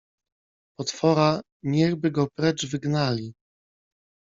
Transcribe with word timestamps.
Potwora, 0.75 1.27
niechby 1.71 2.07
go 2.15 2.23
precz 2.35 2.61
wygnali! 2.71 3.27